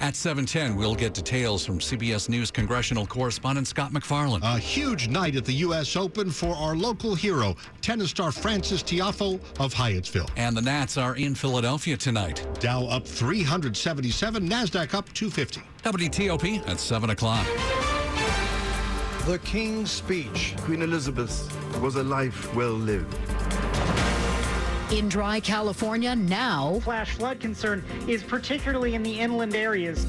[0.00, 4.42] At 710, we'll get details from CBS News congressional correspondent Scott MacFarlane.
[4.42, 5.94] A huge night at the U.S.
[5.94, 10.30] Open for our local hero, tennis star Francis Tiafoe of Hyattsville.
[10.38, 12.46] And the Nats are in Philadelphia tonight.
[12.60, 15.60] Dow up 377, NASDAQ up 250.
[15.82, 17.46] WTOP at 7 o'clock.
[19.26, 20.54] The King's Speech.
[20.60, 23.18] Queen Elizabeth was a life well lived.
[24.92, 30.04] In dry California now, flash flood concern is particularly in the inland areas.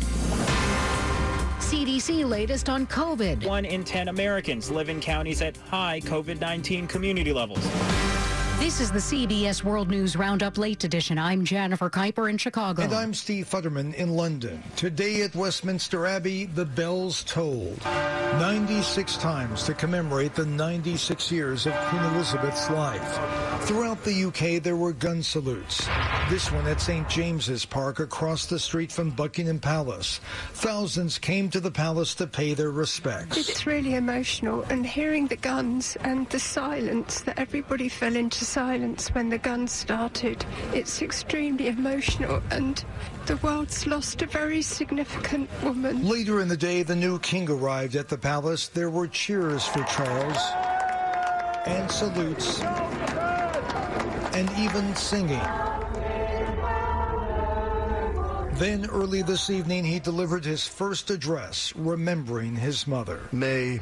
[1.60, 3.46] CDC latest on COVID.
[3.46, 7.64] One in 10 Americans live in counties at high COVID 19 community levels.
[8.62, 11.18] This is the CBS World News Roundup Late Edition.
[11.18, 12.84] I'm Jennifer Keiper in Chicago.
[12.84, 14.62] And I'm Steve Futterman in London.
[14.76, 21.74] Today at Westminster Abbey, the bells tolled 96 times to commemorate the 96 years of
[21.74, 23.66] Queen Elizabeth's life.
[23.66, 25.88] Throughout the UK, there were gun salutes.
[26.30, 27.10] This one at St.
[27.10, 30.20] James's Park across the street from Buckingham Palace.
[30.54, 33.38] Thousands came to the palace to pay their respects.
[33.38, 39.08] It's really emotional, and hearing the guns and the silence that everybody fell into silence
[39.16, 40.46] when the gun started.
[40.74, 42.84] It's extremely emotional, and
[43.26, 46.06] the world's lost a very significant woman.
[46.06, 48.68] Later in the day, the new king arrived at the palace.
[48.68, 50.38] There were cheers for Charles
[51.66, 52.62] and salutes
[54.34, 55.48] and even singing.
[58.60, 63.22] Then early this evening, he delivered his first address, remembering his mother.
[63.32, 63.80] May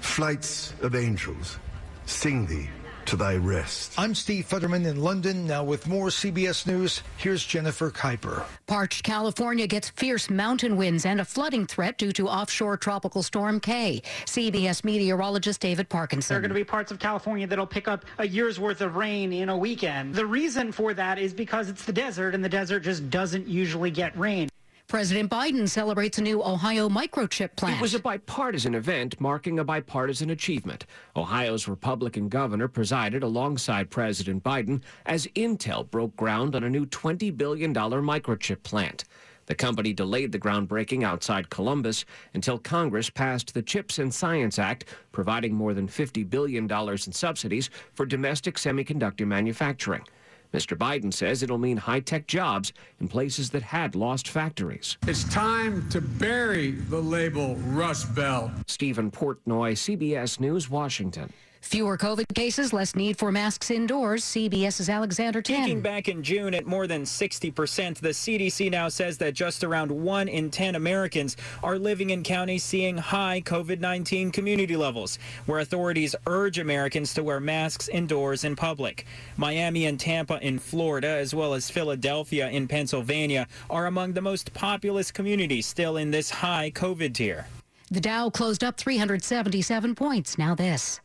[0.00, 1.58] flights of angels
[2.06, 2.70] sing thee
[3.08, 3.94] to thy rest.
[3.96, 5.46] I'm Steve Futterman in London.
[5.46, 8.44] Now with more CBS News, here's Jennifer Keiper.
[8.66, 13.60] Parched California gets fierce mountain winds and a flooding threat due to offshore tropical storm
[13.60, 14.02] Kay.
[14.26, 16.34] CBS meteorologist David Parkinson.
[16.34, 18.96] There are going to be parts of California that'll pick up a year's worth of
[18.96, 20.14] rain in a weekend.
[20.14, 23.90] The reason for that is because it's the desert and the desert just doesn't usually
[23.90, 24.50] get rain.
[24.88, 27.76] President Biden celebrates a new Ohio microchip plant.
[27.76, 30.86] It was a bipartisan event marking a bipartisan achievement.
[31.14, 37.36] Ohio's Republican governor presided alongside President Biden as Intel broke ground on a new $20
[37.36, 39.04] billion microchip plant.
[39.44, 44.86] The company delayed the groundbreaking outside Columbus until Congress passed the CHIPS and Science Act,
[45.12, 50.04] providing more than $50 billion in subsidies for domestic semiconductor manufacturing.
[50.52, 50.76] Mr.
[50.76, 54.96] Biden says it'll mean high tech jobs in places that had lost factories.
[55.06, 58.50] It's time to bury the label Rust Belt.
[58.66, 61.32] Stephen Portnoy, CBS News, Washington.
[61.60, 64.24] Fewer COVID cases, less need for masks indoors.
[64.24, 65.64] CBS's Alexander Tin.
[65.64, 69.90] Peaking back in June at more than 60%, the CDC now says that just around
[69.90, 75.60] 1 in 10 Americans are living in counties seeing high COVID 19 community levels, where
[75.60, 79.04] authorities urge Americans to wear masks indoors in public.
[79.36, 84.54] Miami and Tampa in Florida, as well as Philadelphia in Pennsylvania, are among the most
[84.54, 87.46] populous communities still in this high COVID tier.
[87.90, 90.36] The Dow closed up 377 points.
[90.38, 91.00] Now this.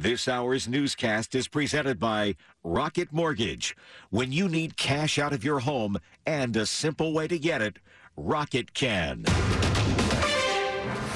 [0.00, 3.76] This hour's newscast is presented by Rocket Mortgage.
[4.10, 7.80] When you need cash out of your home and a simple way to get it,
[8.16, 9.24] Rocket can.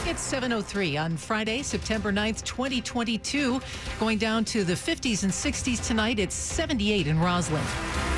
[0.04, 3.60] It's 7.03 on Friday, September 9th, 2022.
[4.00, 6.18] Going down to the 50s and 60s tonight.
[6.18, 8.11] It's 78 in Rosslyn.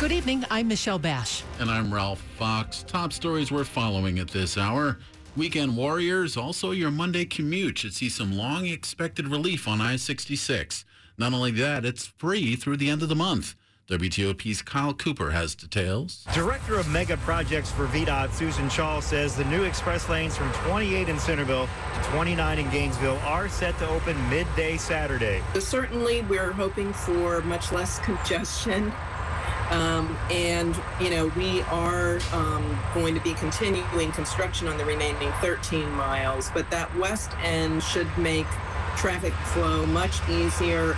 [0.00, 0.46] Good evening.
[0.50, 1.42] I'm Michelle Basch.
[1.58, 2.82] And I'm Ralph Fox.
[2.84, 4.96] Top stories we're following at this hour.
[5.36, 10.86] Weekend warriors, also your Monday commute should see some long expected relief on I 66.
[11.18, 13.56] Not only that, it's free through the end of the month.
[13.90, 16.24] WTOP's Kyle Cooper has details.
[16.32, 21.10] Director of Mega Projects for VDOT, Susan Shaw, says the new express lanes from 28
[21.10, 25.42] in Centreville to 29 in Gainesville are set to open midday Saturday.
[25.58, 28.90] Certainly, we're hoping for much less congestion
[29.70, 35.30] um, and, you know, we are um, going to be continuing construction on the remaining
[35.40, 38.46] 13 miles, but that west end should make
[38.96, 40.96] traffic flow much easier.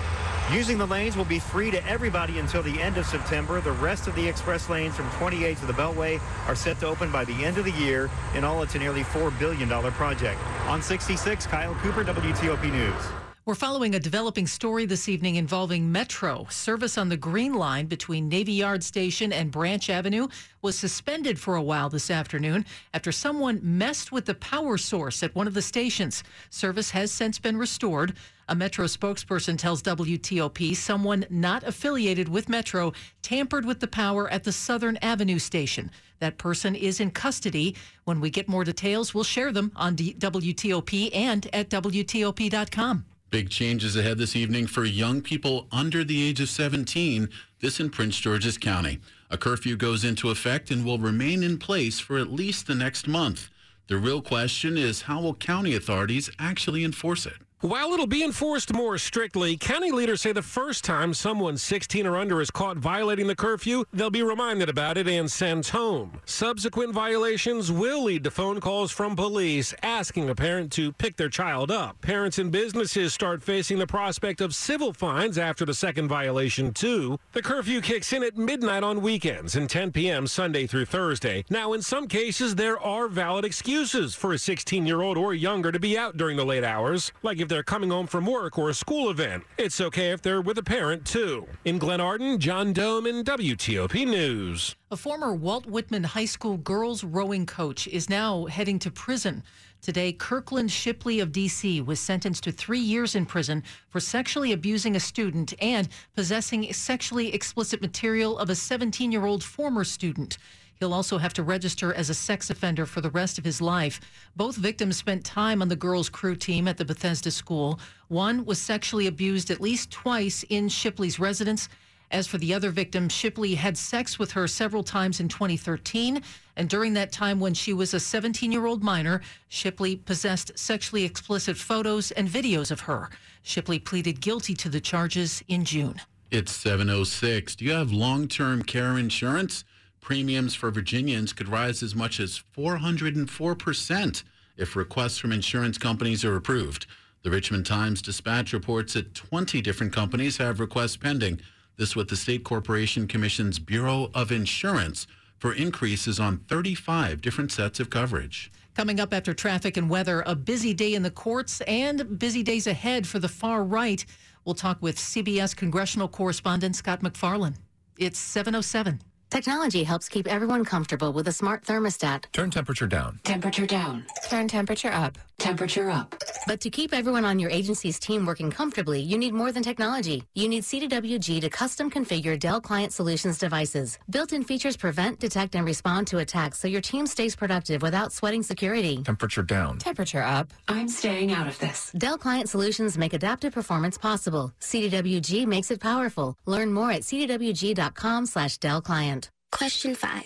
[0.51, 3.61] Using the lanes will be free to everybody until the end of September.
[3.61, 7.13] The rest of the express lanes from 28 to the Beltway are set to open
[7.13, 8.11] by the end of the year.
[8.35, 10.41] In all, it's a nearly $4 billion project.
[10.67, 13.22] On 66, Kyle Cooper, WTOP News.
[13.45, 16.47] We're following a developing story this evening involving Metro.
[16.49, 20.29] Service on the Green Line between Navy Yard Station and Branch Avenue
[20.63, 25.35] was suspended for a while this afternoon after someone messed with the power source at
[25.35, 26.23] one of the stations.
[26.51, 28.15] Service has since been restored.
[28.49, 32.93] A Metro spokesperson tells WTOP someone not affiliated with Metro
[33.23, 35.91] tampered with the power at the Southern Avenue station.
[36.21, 37.75] That person is in custody.
[38.05, 43.07] When we get more details, we'll share them on WTOP and at WTOP.com.
[43.33, 47.31] Big changes ahead this evening for young people under the age of 17.
[47.61, 48.99] This in Prince George's County.
[49.31, 53.09] A curfew goes into effect and will remain in place for at least the next
[53.09, 53.49] month.
[53.89, 57.39] The real question is how will county authorities actually enforce it?
[57.63, 62.17] While it'll be enforced more strictly, county leaders say the first time someone 16 or
[62.17, 66.21] under is caught violating the curfew, they'll be reminded about it and sent home.
[66.25, 71.29] Subsequent violations will lead to phone calls from police asking a parent to pick their
[71.29, 72.01] child up.
[72.01, 77.17] Parents and businesses start facing the prospect of civil fines after the second violation, too.
[77.31, 80.27] The curfew kicks in at midnight on weekends and 10 p.m.
[80.27, 81.45] Sunday through Thursday.
[81.49, 85.71] Now, in some cases, there are valid excuses for a 16 year old or younger
[85.71, 88.71] to be out during the late hours, like if they're coming home from work or
[88.71, 89.45] a school event.
[89.59, 91.47] It's okay if they're with a parent, too.
[91.67, 94.75] In Glenarden, John Domen WTOP News.
[94.91, 99.43] A former Walt Whitman High School girls rowing coach is now heading to prison.
[99.83, 101.83] Today, Kirkland Shipley of D.C.
[101.83, 107.35] was sentenced to three years in prison for sexually abusing a student and possessing sexually
[107.35, 110.39] explicit material of a 17 year old former student.
[110.83, 114.01] He'll also have to register as a sex offender for the rest of his life.
[114.35, 117.79] Both victims spent time on the girls' crew team at the Bethesda school.
[118.09, 121.69] One was sexually abused at least twice in Shipley's residence.
[122.11, 126.21] As for the other victim, Shipley had sex with her several times in 2013.
[126.57, 131.05] And during that time, when she was a 17 year old minor, Shipley possessed sexually
[131.05, 133.09] explicit photos and videos of her.
[133.45, 136.01] Shipley pleaded guilty to the charges in June.
[136.33, 137.55] It's 706.
[137.55, 139.63] Do you have long term care insurance?
[140.03, 144.23] Premiums for Virginians could rise as much as 404%
[144.57, 146.87] if requests from insurance companies are approved.
[147.23, 151.41] The Richmond Times Dispatch reports that 20 different companies have requests pending.
[151.77, 155.07] This with the State Corporation Commission's Bureau of Insurance
[155.39, 158.51] for increases on 35 different sets of coverage.
[158.75, 162.67] Coming up after traffic and weather, a busy day in the courts and busy days
[162.67, 164.05] ahead for the far right.
[164.45, 167.55] We'll talk with CBS congressional correspondent Scott MacFarlane.
[167.99, 169.01] It's 707.
[169.33, 172.25] Technology helps keep everyone comfortable with a smart thermostat.
[172.35, 173.19] Turn temperature down.
[173.25, 174.05] Temperature down.
[174.29, 175.17] Turn temperature up.
[175.39, 176.15] Temperature up.
[176.47, 180.23] But to keep everyone on your agency's team working comfortably, you need more than technology.
[180.35, 183.99] You need CDWG to custom configure Dell Client Solutions devices.
[184.11, 188.43] Built-in features prevent, detect, and respond to attacks so your team stays productive without sweating
[188.43, 189.03] security.
[189.03, 189.79] Temperature down.
[189.79, 190.53] Temperature up.
[190.69, 191.91] I'm staying out of this.
[191.97, 194.53] Dell Client Solutions make adaptive performance possible.
[194.61, 196.37] CDWG makes it powerful.
[196.45, 199.22] Learn more at cdwg.com slash Dell Client.
[199.53, 200.25] Question 5.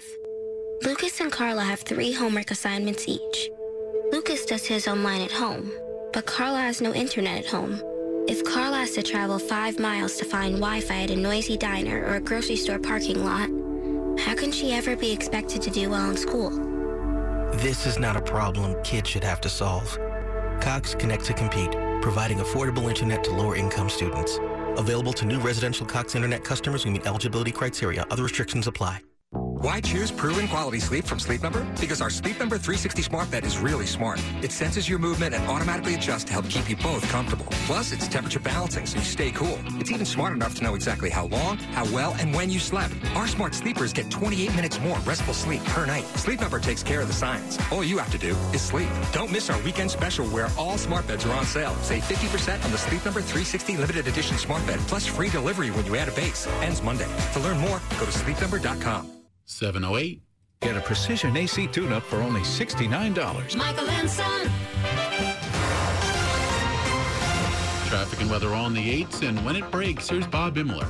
[0.85, 3.51] Lucas and Carla have three homework assignments each.
[4.13, 5.73] Lucas does his online at home,
[6.13, 7.83] but Carla has no internet at home.
[8.29, 12.15] If Carla has to travel five miles to find Wi-Fi at a noisy diner or
[12.15, 13.51] a grocery store parking lot,
[14.21, 16.51] how can she ever be expected to do well in school?
[17.57, 19.99] This is not a problem kids should have to solve.
[20.61, 24.39] Cox Connect to Compete, providing affordable internet to lower income students.
[24.79, 28.07] Available to new residential Cox Internet customers who meet eligibility criteria.
[28.11, 29.01] Other restrictions apply.
[29.63, 31.67] Why choose proven quality sleep from Sleep Number?
[31.81, 34.21] Because our Sleep Number 360 smart bed is really smart.
[34.43, 37.47] It senses your movement and automatically adjusts to help keep you both comfortable.
[37.65, 39.59] Plus, it's temperature balancing so you stay cool.
[39.81, 42.93] It's even smart enough to know exactly how long, how well, and when you slept.
[43.15, 46.05] Our smart sleepers get 28 minutes more restful sleep per night.
[46.19, 47.59] Sleep Number takes care of the science.
[47.73, 48.91] All you have to do is sleep.
[49.13, 51.75] Don't miss our weekend special where all smart beds are on sale.
[51.77, 55.87] Save 50% on the Sleep Number 360 limited edition smart bed, plus free delivery when
[55.87, 56.47] you add a base.
[56.61, 57.09] Ends Monday.
[57.33, 59.16] To learn more, go to sleepnumber.com.
[59.47, 60.21] 708.
[60.61, 63.57] Get a precision AC tune-up for only $69.
[63.57, 64.51] Michael and Son.
[67.89, 70.85] Traffic and weather on the 8s, and when it breaks, here's Bob Imler.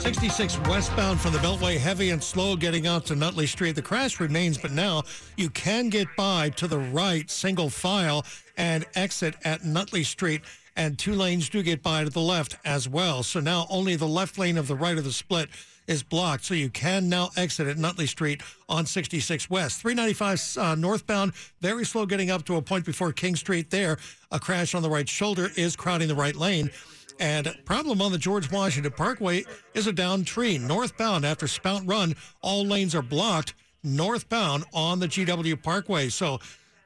[0.00, 3.76] 66 westbound from the Beltway, heavy and slow getting out to Nutley Street.
[3.76, 5.04] The crash remains, but now
[5.36, 10.42] you can get by to the right, single file, and exit at Nutley Street.
[10.76, 13.22] And two lanes do get by to the left as well.
[13.22, 15.48] So now only the left lane of the right of the split
[15.86, 16.44] is blocked.
[16.44, 19.80] So you can now exit at Nutley Street on 66 West.
[19.80, 23.98] 395 uh, northbound, very slow getting up to a point before King Street there.
[24.30, 26.70] A crash on the right shoulder is crowding the right lane.
[27.20, 30.58] And problem on the George Washington Parkway is a down tree.
[30.58, 36.08] Northbound after Spout Run, all lanes are blocked northbound on the GW Parkway.
[36.08, 36.40] So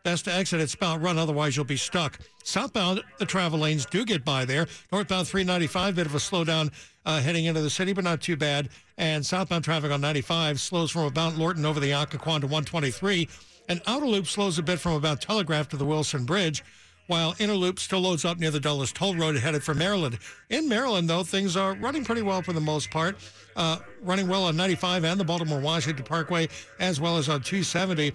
[0.05, 2.19] Best to exit at Spout Run, otherwise you'll be stuck.
[2.45, 4.67] Southbound, the travel lanes do get by there.
[4.93, 6.73] Northbound 395, bit of a slowdown
[7.05, 8.69] uh, heading into the city, but not too bad.
[8.97, 13.29] And southbound traffic on 95 slows from about Lorton over the Occoquan to 123.
[13.69, 16.63] And outer loop slows a bit from about Telegraph to the Wilson Bridge
[17.09, 20.19] while inner loop still loads up near the Dulles Toll Road headed for Maryland.
[20.51, 23.17] In Maryland, though, things are running pretty well for the most part.
[23.57, 28.13] Uh, running well on 95 and the Baltimore Washington Parkway, as well as on 270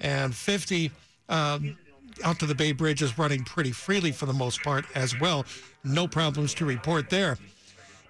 [0.00, 0.90] and 50.
[1.28, 1.76] Um,
[2.22, 5.44] out to the Bay Bridge is running pretty freely for the most part as well.
[5.82, 7.38] No problems to report there.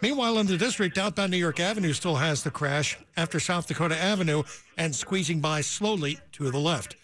[0.02, 3.96] Meanwhile, in the district, outbound New York Avenue still has the crash after South Dakota
[3.96, 4.42] Avenue
[4.76, 6.96] and squeezing by slowly to the left.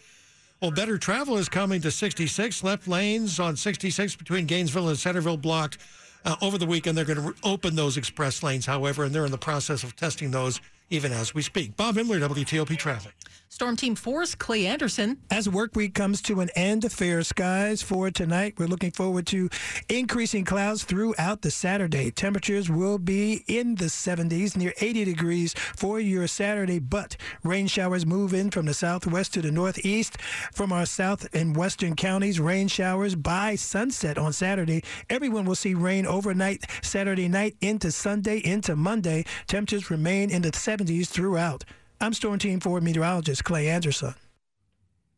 [0.60, 2.62] Well, better travel is coming to 66.
[2.62, 5.78] Left lanes on 66 between Gainesville and Centreville blocked.
[6.26, 9.30] Uh, over the weekend, they're going to open those express lanes, however, and they're in
[9.30, 11.76] the process of testing those even as we speak.
[11.76, 13.14] Bob Imler, WTOP Traffic.
[13.52, 15.18] Storm Team 4's Clay Anderson.
[15.28, 18.54] As work week comes to an end, fair skies for tonight.
[18.58, 19.50] We're looking forward to
[19.88, 22.12] increasing clouds throughout the Saturday.
[22.12, 28.06] Temperatures will be in the 70s, near 80 degrees for your Saturday, but rain showers
[28.06, 30.16] move in from the southwest to the northeast.
[30.52, 34.84] From our south and western counties, rain showers by sunset on Saturday.
[35.10, 39.24] Everyone will see rain overnight Saturday night into Sunday into Monday.
[39.48, 41.64] Temperatures remain in the 70s throughout.
[42.00, 44.14] I'm Storm Team 4 meteorologist Clay Anderson.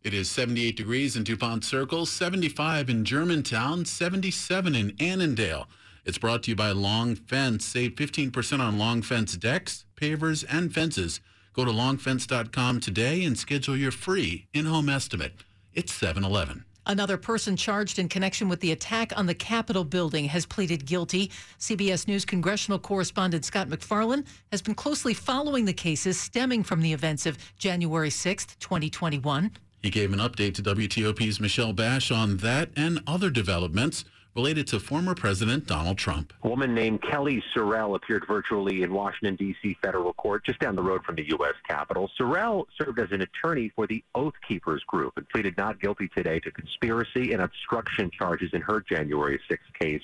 [0.02, 5.69] It is 78 degrees in DuPont Circle, 75 in Germantown, 77 in Annandale.
[6.04, 7.64] It's brought to you by Long Fence.
[7.64, 11.21] Save 15% on Long Fence decks, pavers, and fences.
[11.52, 15.35] Go to longfence.com today and schedule your free in-home estimate.
[15.73, 16.64] It's 7-Eleven.
[16.87, 21.31] Another person charged in connection with the attack on the Capitol building has pleaded guilty.
[21.61, 26.93] CBS News congressional correspondent Scott MacFarlane has been closely following the cases stemming from the
[26.93, 29.53] events of January 6th, 2021.
[29.81, 34.81] He gave an update to WTOP's Michelle Basch on that and other developments related to
[34.81, 36.33] former President Donald Trump.
[36.43, 39.77] A woman named Kellye SoRelle appeared virtually in Washington, D.C.
[39.83, 41.55] federal court just down the road from the U.S.
[41.69, 42.11] Capitol.
[42.19, 46.41] Sorrell served as an attorney for the Oath Keepers Group and pleaded not guilty today
[46.41, 50.03] to conspiracy and obstruction charges in her January 6th case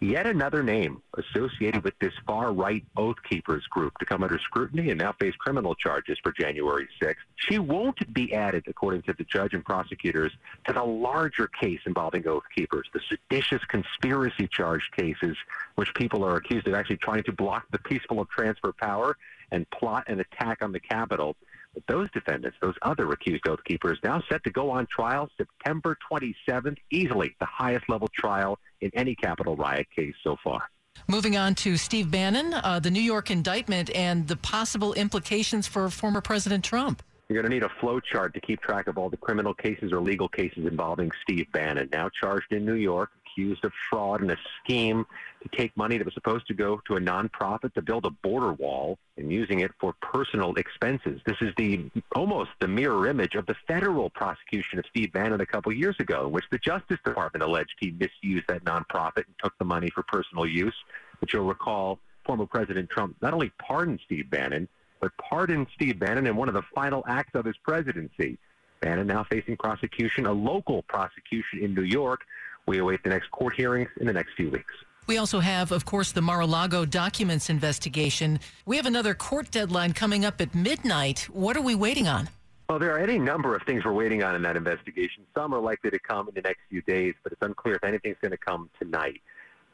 [0.00, 5.00] yet another name associated with this far-right Oath Keepers group to come under scrutiny and
[5.00, 7.16] now face criminal charges for January 6th.
[7.36, 10.32] She won't be added, according to the judge and prosecutors,
[10.66, 15.36] to the larger case involving Oath Keepers, the seditious conspiracy charge cases,
[15.74, 19.16] which people are accused of actually trying to block the peaceful transfer of power
[19.50, 21.36] and plot an attack on the Capitol.
[21.78, 25.96] But those defendants, those other accused oath keepers, now set to go on trial September
[26.10, 30.68] 27th, easily the highest level trial in any Capitol riot case so far.
[31.06, 35.88] Moving on to Steve Bannon, uh, the New York indictment and the possible implications for
[35.88, 37.02] former President Trump.
[37.28, 39.92] You're going to need a flow chart to keep track of all the criminal cases
[39.92, 44.30] or legal cases involving Steve Bannon, now charged in New York, accused of fraud and
[44.30, 45.06] a scheme
[45.42, 48.52] to take money that was supposed to go to a nonprofit to build a border
[48.52, 51.20] wall and using it for personal expenses.
[51.24, 55.46] This is the almost the mirror image of the federal prosecution of Steve Bannon a
[55.46, 59.56] couple years ago, in which the Justice Department alleged he misused that nonprofit and took
[59.58, 60.74] the money for personal use.
[61.20, 64.68] But you'll recall former President Trump not only pardoned Steve Bannon,
[65.00, 68.36] but pardoned Steve Bannon in one of the final acts of his presidency.
[68.80, 72.20] Bannon now facing prosecution, a local prosecution in New York.
[72.68, 74.74] We await the next court hearings in the next few weeks.
[75.06, 78.40] We also have, of course, the Mar-a-Lago documents investigation.
[78.66, 81.20] We have another court deadline coming up at midnight.
[81.32, 82.28] What are we waiting on?
[82.68, 85.24] Well, there are any number of things we're waiting on in that investigation.
[85.34, 88.18] Some are likely to come in the next few days, but it's unclear if anything's
[88.20, 89.22] going to come tonight.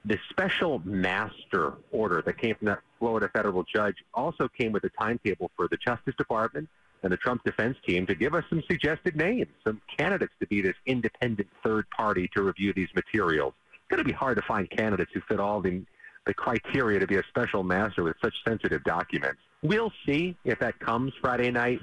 [0.05, 4.91] The special master order that came from that Florida federal judge also came with a
[4.91, 6.69] timetable for the Justice Department
[7.05, 10.63] and the Trump defense team to give us some suggested names, some candidates to be
[10.63, 13.53] this independent third party to review these materials.
[13.75, 15.83] It's going to be hard to find candidates who fit all the,
[16.27, 19.39] the criteria to be a special master with such sensitive documents.
[19.63, 21.81] We'll see if that comes Friday night.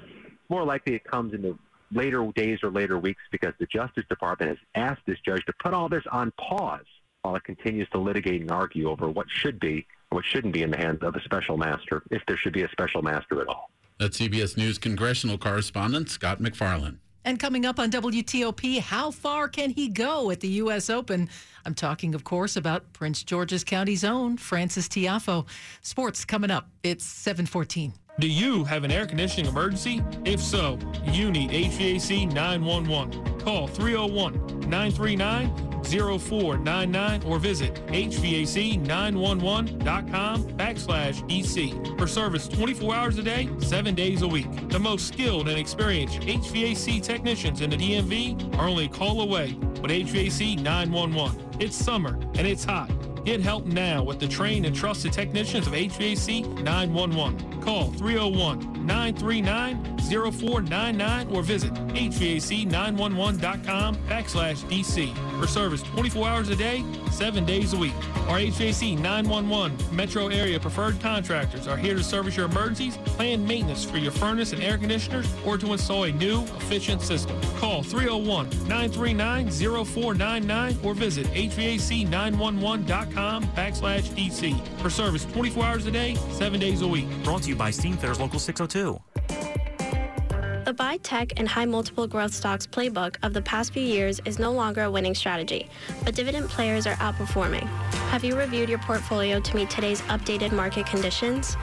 [0.48, 1.56] More likely it comes in the
[1.92, 5.72] later days or later weeks because the Justice Department has asked this judge to put
[5.72, 6.84] all this on pause
[7.22, 10.62] while it continues to litigate and argue over what should be and what shouldn't be
[10.62, 13.46] in the hands of a special master, if there should be a special master at
[13.46, 13.70] all.
[14.02, 16.98] That's CBS News congressional correspondent Scott MacFarlane.
[17.24, 20.90] And coming up on WTOP, how far can he go at the U.S.
[20.90, 21.28] Open?
[21.64, 25.46] I'm talking, of course, about Prince George's County's own Francis Tiafoe.
[25.82, 26.68] Sports coming up.
[26.82, 27.92] It's 714.
[28.18, 30.02] Do you have an air conditioning emergency?
[30.24, 33.40] If so, you need HVAC 911.
[33.40, 43.48] Call 301 939 0499 or visit HVAC911.com backslash EC for service 24 hours a day,
[43.58, 44.68] 7 days a week.
[44.68, 49.54] The most skilled and experienced HVAC technicians in the DMV are only a call away
[49.80, 51.60] with HVAC 911.
[51.60, 52.90] It's summer and it's hot.
[53.24, 57.62] Get help now with the trained and trusted technicians of HVAC 911.
[57.62, 66.84] Call 301 939 0499 or visit HVAC911.com backslash DC for service 24 hours a day,
[67.10, 67.96] 7 days a week.
[68.28, 73.84] Our HVAC 911 metro area preferred contractors are here to service your emergencies, plan maintenance
[73.84, 77.36] for your furnace and air conditioners, or to install a new, efficient system.
[77.56, 86.14] Call 301 939 0499 or visit HVAC911.com backslash DC for service 24 hours a day,
[86.30, 87.08] 7 days a week.
[87.24, 89.11] Brought to you by Steamfitters Local 602.
[90.64, 94.38] The buy tech and high multiple growth stocks playbook of the past few years is
[94.38, 95.68] no longer a winning strategy,
[96.04, 97.66] but dividend players are outperforming.
[98.10, 101.56] Have you reviewed your portfolio to meet today's updated market conditions?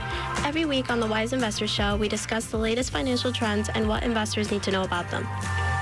[0.44, 4.02] Every week on the Wise Investor Show, we discuss the latest financial trends and what
[4.02, 5.26] investors need to know about them.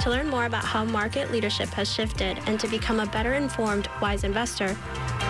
[0.03, 3.89] To learn more about how market leadership has shifted and to become a better informed
[4.01, 4.77] Wise investor,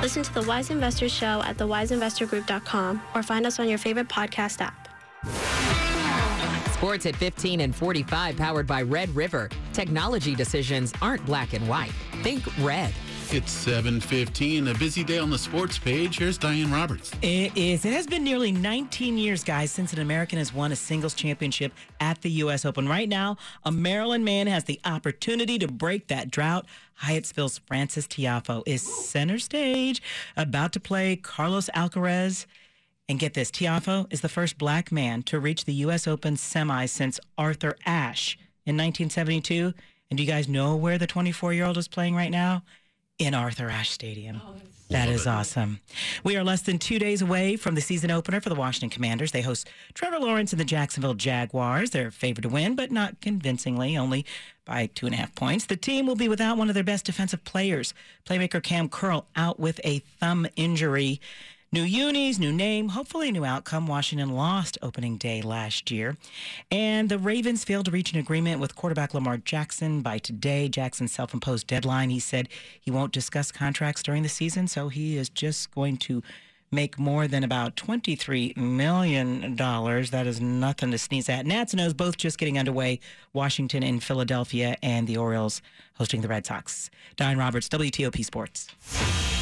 [0.02, 4.60] listen to the Wise Investor Show at thewiseinvestorgroup.com or find us on your favorite podcast
[4.60, 4.87] app.
[6.78, 9.50] Sports at 15 and 45, powered by Red River.
[9.72, 11.90] Technology decisions aren't black and white.
[12.22, 12.94] Think red.
[13.32, 14.68] It's 7:15.
[14.68, 16.18] A busy day on the sports page.
[16.18, 17.10] Here's Diane Roberts.
[17.20, 17.84] It is.
[17.84, 21.72] It has been nearly 19 years, guys, since an American has won a singles championship
[21.98, 22.64] at the U.S.
[22.64, 22.88] Open.
[22.88, 26.64] Right now, a Maryland man has the opportunity to break that drought.
[27.02, 30.00] Hyattsville's Francis Tiafoe is center stage,
[30.36, 32.46] about to play Carlos Alcaraz.
[33.08, 36.06] And get this, Tiafoe is the first black man to reach the U.S.
[36.06, 38.36] Open semi since Arthur Ashe
[38.66, 39.72] in 1972.
[40.10, 42.62] And do you guys know where the 24-year-old is playing right now?
[43.18, 44.40] In Arthur Ashe Stadium.
[44.44, 44.54] Oh,
[44.90, 45.80] that is awesome.
[46.22, 49.32] We are less than two days away from the season opener for the Washington Commanders.
[49.32, 51.90] They host Trevor Lawrence and the Jacksonville Jaguars.
[51.90, 54.24] They're favored to win, but not convincingly, only
[54.64, 55.66] by two and a half points.
[55.66, 57.92] The team will be without one of their best defensive players,
[58.24, 61.20] playmaker Kam Curl, out with a thumb injury.
[61.70, 63.86] New unis, new name, hopefully new outcome.
[63.86, 66.16] Washington lost opening day last year.
[66.70, 70.70] And the Ravens failed to reach an agreement with quarterback Lamar Jackson by today.
[70.70, 72.08] Jackson's self imposed deadline.
[72.08, 72.48] He said
[72.80, 76.22] he won't discuss contracts during the season, so he is just going to
[76.70, 79.54] make more than about $23 million.
[79.56, 81.44] That is nothing to sneeze at.
[81.44, 82.98] Nats O's both just getting underway.
[83.34, 85.60] Washington and Philadelphia, and the Orioles
[85.96, 86.90] hosting the Red Sox.
[87.16, 89.37] Diane Roberts, WTOP Sports.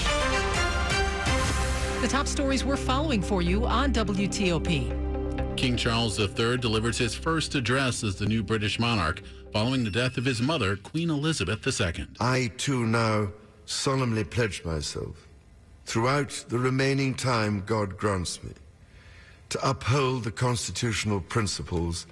[2.03, 5.57] The top stories we're following for you on WTOP.
[5.57, 10.19] King Charles III delivers his first address as the new British monarch following the death
[10.19, 12.07] of his mother, Queen Elizabeth II.
[12.21, 13.29] I too now
[13.65, 15.27] solemnly pledge myself,
[15.87, 18.53] throughout the remaining time God grants me,
[19.49, 22.07] to uphold the constitutional principles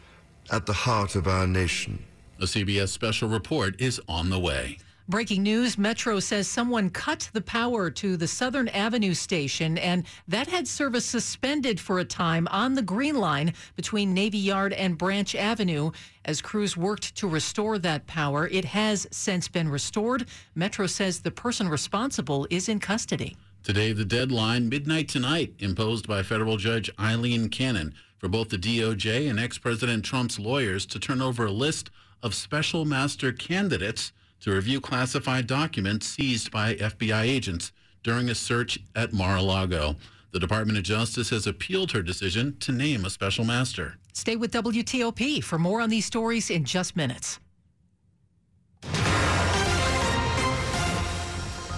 [0.50, 2.02] at the heart of our nation.
[2.40, 4.78] A CBS special report is on the way.
[5.06, 10.46] Breaking news Metro says someone cut the power to the Southern Avenue station, and that
[10.46, 15.34] had service suspended for a time on the Green Line between Navy Yard and Branch
[15.34, 15.90] Avenue.
[16.24, 20.26] As crews worked to restore that power, it has since been restored.
[20.54, 23.36] Metro says the person responsible is in custody.
[23.62, 29.28] Today, the deadline, midnight tonight, imposed by federal judge Aileen Cannon for both the DOJ
[29.28, 31.90] and ex President Trump's lawyers to turn over a list
[32.22, 34.10] of special master candidates
[34.44, 39.96] to review classified documents seized by FBI agents during a search at Mar-a-Lago.
[40.32, 43.96] The Department of Justice has appealed her decision to name a special master.
[44.12, 47.40] Stay with WTOP for more on these stories in just minutes.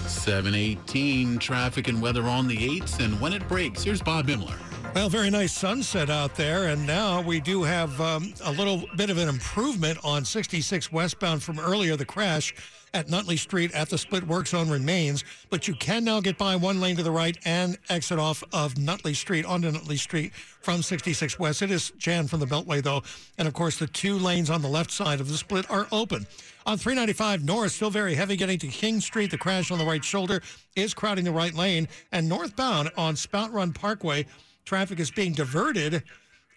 [0.05, 5.09] 718 traffic and weather on the 8s and when it breaks here's bob Imler well,
[5.09, 9.17] very nice sunset out there, and now we do have um, a little bit of
[9.17, 11.95] an improvement on 66 westbound from earlier.
[11.95, 12.53] The crash
[12.93, 16.55] at Nutley Street at the split work zone remains, but you can now get by
[16.55, 20.81] one lane to the right and exit off of Nutley Street onto Nutley Street from
[20.81, 21.61] 66 West.
[21.61, 23.03] It is jammed from the Beltway, though,
[23.37, 26.25] and of course, the two lanes on the left side of the split are open.
[26.65, 29.31] On 395 North, still very heavy getting to King Street.
[29.31, 30.41] The crash on the right shoulder
[30.75, 34.25] is crowding the right lane, and northbound on Spout Run Parkway
[34.67, 36.03] traffic is being diverted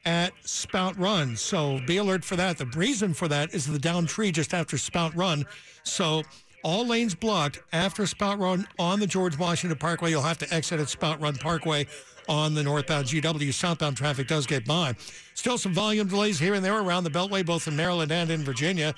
[0.04, 1.36] at Spout Run.
[1.36, 2.58] So be alert for that.
[2.58, 5.46] The reason for that is the down tree just after Spout Run.
[5.84, 6.22] So
[6.62, 10.10] All lanes blocked after Spout Run on the George Washington Parkway.
[10.10, 11.86] You'll have to exit at Spout Run Parkway
[12.28, 13.52] on the northbound GW.
[13.52, 14.94] Southbound traffic does get by.
[15.34, 18.42] Still some volume delays here and there around the Beltway, both in Maryland and in
[18.42, 18.94] Virginia.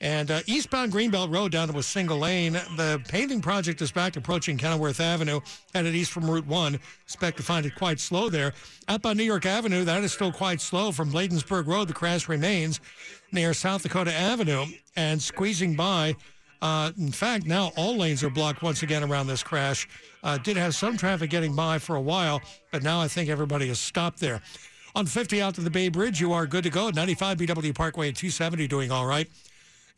[0.00, 2.54] And uh, eastbound Greenbelt Road down to a single lane.
[2.54, 5.40] The paving project is back approaching Kenilworth Avenue,
[5.74, 6.78] headed east from Route 1.
[7.04, 8.54] Expect to find it quite slow there.
[8.88, 10.90] Up on New York Avenue, that is still quite slow.
[10.90, 12.80] From Bladensburg Road, the crash remains
[13.30, 14.64] near South Dakota Avenue
[14.96, 16.16] and squeezing by.
[16.62, 19.86] Uh, in fact, now all lanes are blocked once again around this crash.
[20.22, 22.40] Uh, did have some traffic getting by for a while,
[22.72, 24.40] but now I think everybody has stopped there.
[24.94, 26.90] On 50 out to the Bay Bridge, you are good to go.
[26.90, 29.28] 95 BW Parkway and 270 doing all right.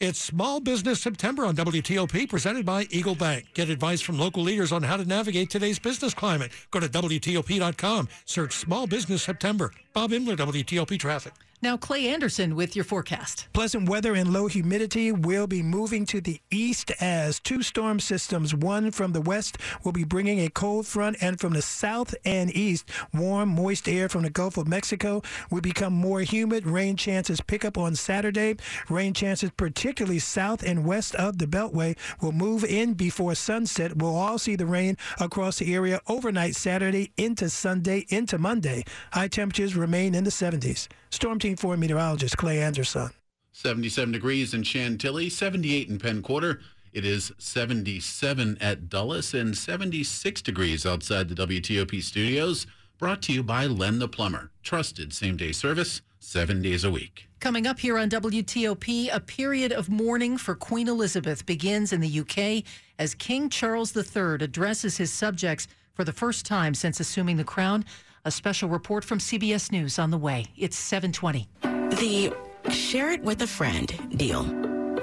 [0.03, 3.47] It's Small Business September on WTOP, presented by Eagle Bank.
[3.55, 6.51] Get advice from local leaders on how to navigate today's business climate.
[6.73, 8.09] Go to WTOP.com.
[8.25, 9.71] Search Small Business September.
[9.93, 11.35] Bob Imler, WTOP Traffic.
[11.63, 13.47] Now, Clay Anderson with your forecast.
[13.53, 18.53] Pleasant weather and low humidity will be moving to the east as two storm systems,
[18.53, 22.51] one from the west, will be bringing a cold front, and from the south and
[22.51, 25.23] east, warm, moist air from the Gulf of Mexico
[25.53, 26.67] will become more humid.
[26.67, 28.57] Rain chances pick up on Saturday.
[28.89, 33.97] Rain chances, particularly south and west of the Beltway, will move in before sunset.
[33.97, 38.83] We'll all see the rain across the area overnight Saturday into Sunday into Monday.
[39.13, 40.89] High temperatures remain in the 70s.
[41.13, 43.11] Storm Team 4 meteorologist Clay Anderson.
[43.53, 46.61] 77 degrees in Chantilly, 78 in Penn Quarter.
[46.95, 52.67] It is 77 at Dulles and 76 degrees outside the WTOP studios.
[52.99, 54.51] Brought to you by Len the Plumber.
[54.63, 57.29] Trusted same day service, seven days a week.
[57.41, 62.21] Coming up here on WTOP, a period of mourning for Queen Elizabeth begins in the
[62.21, 62.65] UK
[62.99, 67.85] as King Charles III addresses his subjects for the first time since assuming the crown.
[68.25, 70.47] A special report from CBS News on the way.
[70.57, 71.49] It's 720.
[71.63, 72.33] The
[72.71, 74.45] share it with a friend deal,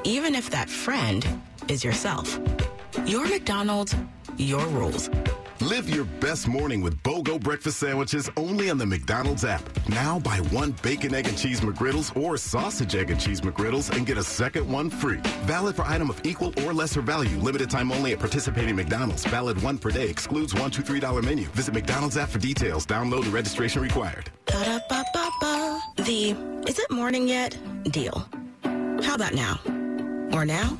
[0.05, 1.27] even if that friend
[1.67, 2.39] is yourself.
[3.05, 3.93] Your McDonald's,
[4.37, 5.09] your rules.
[5.69, 9.61] Live your best morning with BOGO breakfast sandwiches only on the McDonald's app.
[9.87, 14.03] Now buy one bacon, egg, and cheese McGriddles or sausage, egg, and cheese McGriddles and
[14.03, 15.19] get a second one free.
[15.43, 17.37] Valid for item of equal or lesser value.
[17.37, 19.23] Limited time only at participating McDonald's.
[19.25, 20.09] Valid one per day.
[20.09, 21.45] Excludes one, two, three dollar menu.
[21.49, 22.87] Visit McDonald's app for details.
[22.87, 24.31] Download and registration required.
[25.97, 26.31] The
[26.67, 27.55] is it morning yet
[27.91, 28.27] deal.
[29.03, 29.59] How about now?
[30.33, 30.79] Or now?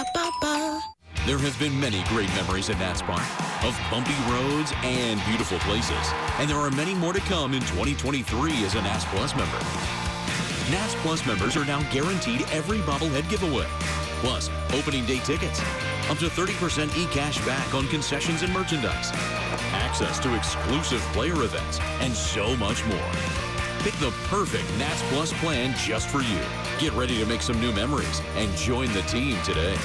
[1.23, 3.21] There have been many great memories at Nats Park
[3.63, 6.11] of bumpy roads and beautiful places.
[6.39, 9.59] And there are many more to come in 2023 as a Nats Plus member.
[10.71, 13.67] Nats Plus members are now guaranteed every bobblehead giveaway.
[14.21, 15.61] Plus, opening day tickets,
[16.09, 19.11] up to 30% e-cash back on concessions and merchandise,
[19.73, 23.11] access to exclusive player events, and so much more.
[23.83, 26.39] Pick the perfect Nats Plus plan just for you.
[26.79, 29.77] Get ready to make some new memories and join the team today.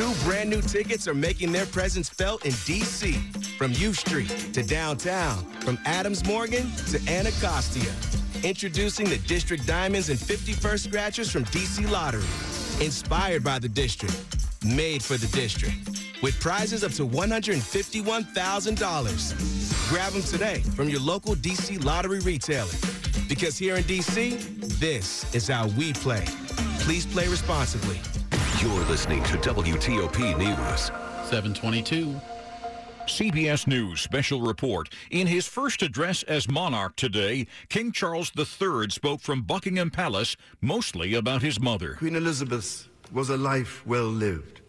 [0.00, 3.12] Two brand new tickets are making their presence felt in D.C.
[3.58, 7.92] From U Street to downtown, from Adams Morgan to Anacostia.
[8.42, 11.84] Introducing the District Diamonds and 51st Scratchers from D.C.
[11.84, 12.22] Lottery.
[12.80, 14.16] Inspired by the district,
[14.64, 15.76] made for the district.
[16.22, 19.88] With prizes up to $151,000.
[19.90, 21.76] Grab them today from your local D.C.
[21.76, 22.72] Lottery retailer.
[23.28, 24.36] Because here in D.C.,
[24.80, 26.24] this is how we play.
[26.78, 28.00] Please play responsibly.
[28.60, 30.90] You're listening to WTOP News.
[31.30, 32.20] 722.
[33.06, 34.90] CBS News special report.
[35.10, 41.14] In his first address as monarch today, King Charles III spoke from Buckingham Palace mostly
[41.14, 41.94] about his mother.
[41.94, 44.59] Queen Elizabeth was a life well lived,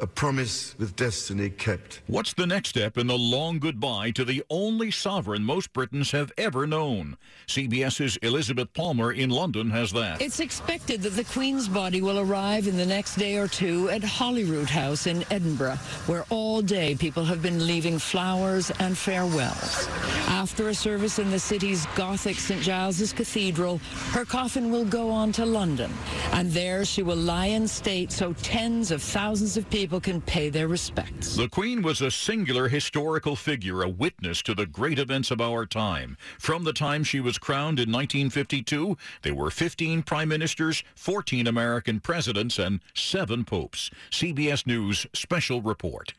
[0.00, 2.00] a promise with destiny kept.
[2.06, 6.32] What's the next step in the long goodbye to the only sovereign most Britons have
[6.38, 7.18] ever known?
[7.46, 10.22] CBS's Elizabeth Palmer in London has that.
[10.22, 14.02] It's expected that the Queen's body will arrive in the next day or two at
[14.02, 19.86] Holyrood House in Edinburgh, where all day people have been leaving flowers and farewells.
[20.28, 22.62] After a service in the city's Gothic St.
[22.62, 23.78] Giles's Cathedral,
[24.12, 25.92] her coffin will go on to London,
[26.32, 30.50] and there she will lie in state so tens of thousands of people can pay
[30.50, 31.34] their respects.
[31.34, 35.66] The Queen was a singular historical figure, a witness to the great events of our
[35.66, 36.16] time.
[36.38, 41.98] From the time she was crowned in 1952, there were 15 prime ministers, 14 American
[41.98, 43.90] presidents, and seven popes.
[44.10, 46.12] CBS News special report.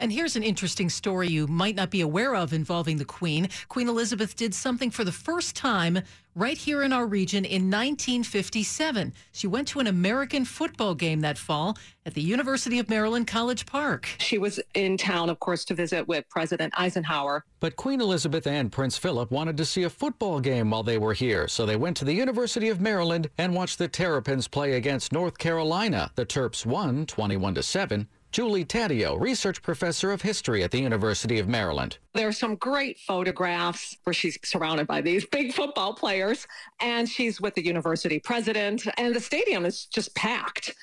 [0.00, 3.48] And here's an interesting story you might not be aware of involving the Queen.
[3.68, 6.00] Queen Elizabeth did something for the first time
[6.34, 9.12] right here in our region in 1957.
[9.32, 13.66] She went to an American football game that fall at the University of Maryland College
[13.66, 14.08] Park.
[14.18, 17.44] She was in town, of course, to visit with President Eisenhower.
[17.60, 21.14] But Queen Elizabeth and Prince Philip wanted to see a football game while they were
[21.14, 25.12] here, so they went to the University of Maryland and watched the Terrapins play against
[25.12, 26.10] North Carolina.
[26.16, 28.08] The Terps won 21 to 7.
[28.34, 31.98] Julie Taddeo, research professor of history at the University of Maryland.
[32.14, 36.44] There are some great photographs where she's surrounded by these big football players,
[36.80, 40.74] and she's with the university president, and the stadium is just packed.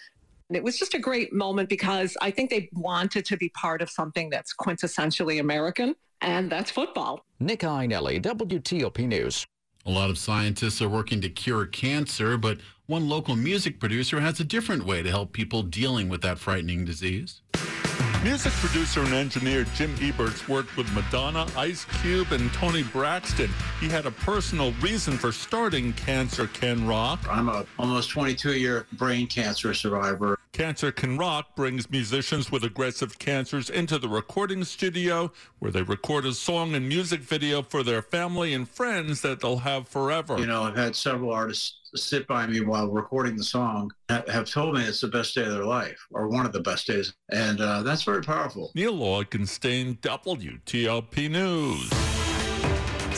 [0.48, 3.82] And it was just a great moment because I think they wanted to be part
[3.82, 7.26] of something that's quintessentially American, and that's football.
[7.42, 9.46] Nick Iannelli, WTOP News.
[9.86, 14.39] A lot of scientists are working to cure cancer, but one local music producer has
[14.39, 17.41] a different way to help people dealing with that frightening disease.
[18.24, 23.50] Music producer and engineer Jim Eberts worked with Madonna, Ice Cube, and Toni Braxton.
[23.80, 27.20] He had a personal reason for starting Cancer Can Rock.
[27.28, 30.38] I'm a almost 22 year brain cancer survivor.
[30.54, 36.24] Cancer Can Rock brings musicians with aggressive cancers into the recording studio where they record
[36.28, 40.38] a song and music video for their family and friends that they'll have forever.
[40.38, 44.75] You know, I've had several artists sit by me while recording the song have told
[44.75, 47.13] me it's the best day of their life or one of the best days.
[47.32, 48.71] And uh, that's very powerful.
[48.75, 51.89] Neil Augenstein, WTOP News.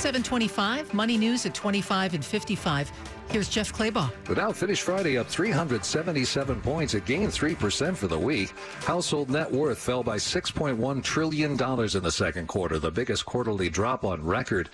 [0.04, 2.92] 725, Money News at 25 and 55.
[3.30, 4.12] Here's Jeff Clabaugh.
[4.26, 6.94] The Dow finished Friday up 377 points.
[6.94, 8.54] It gained 3% for the week.
[8.82, 14.04] Household net worth fell by $6.1 trillion in the second quarter, the biggest quarterly drop
[14.04, 14.70] on record.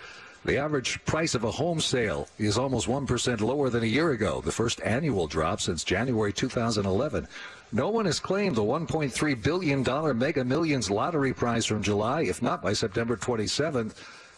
[0.46, 4.42] The average price of a home sale is almost 1% lower than a year ago,
[4.42, 7.28] the first annual drop since January 2011.
[7.72, 12.22] No one has claimed the $1.3 billion Mega Millions lottery prize from July.
[12.22, 13.96] If not by September 27th,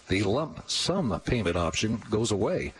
[0.07, 2.73] the lump sum payment option goes away.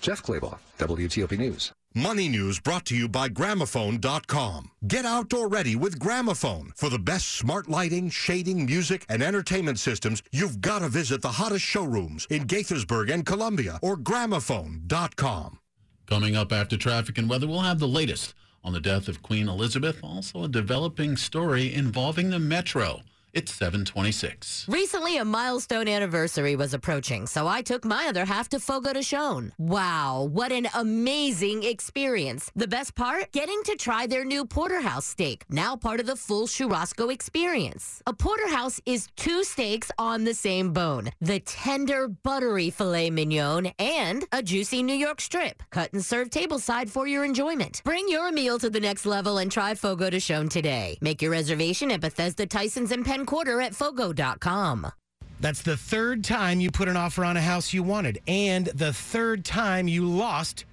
[0.00, 1.72] Jeff Clabaugh, WTOP News.
[1.94, 4.70] Money News brought to you by Gramophone.com.
[4.86, 6.70] Get outdoor ready with Gramophone.
[6.76, 11.32] For the best smart lighting, shading, music, and entertainment systems, you've got to visit the
[11.32, 15.58] hottest showrooms in Gaithersburg and Columbia or Gramophone.com.
[16.06, 19.48] Coming up after traffic and weather, we'll have the latest on the death of Queen
[19.48, 23.00] Elizabeth, also a developing story involving the Metro.
[23.32, 24.66] It's 726.
[24.68, 29.00] Recently, a milestone anniversary was approaching, so I took my other half to Fogo de
[29.00, 29.52] Chão.
[29.56, 32.50] Wow, what an amazing experience.
[32.56, 33.30] The best part?
[33.30, 38.02] Getting to try their new porterhouse steak, now part of the full churrasco experience.
[38.08, 44.24] A porterhouse is two steaks on the same bone, the tender, buttery filet mignon, and
[44.32, 47.80] a juicy New York strip, cut and served tableside for your enjoyment.
[47.84, 50.98] Bring your meal to the next level and try Fogo de Chão today.
[51.00, 54.92] Make your reservation at Bethesda Tysons and Penn quarter at Fogo.com.
[55.40, 58.94] That's the third time you put an offer on a house you wanted, and the
[58.94, 60.64] third time you lost